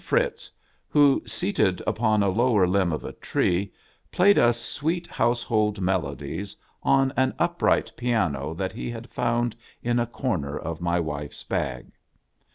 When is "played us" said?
4.11-4.59